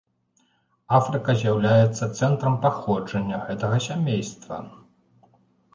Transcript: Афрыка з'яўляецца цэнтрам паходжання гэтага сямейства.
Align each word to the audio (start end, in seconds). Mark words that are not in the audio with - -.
Афрыка 0.99 1.35
з'яўляецца 1.41 2.03
цэнтрам 2.17 2.57
паходжання 2.65 3.37
гэтага 3.47 3.77
сямейства. 3.91 4.57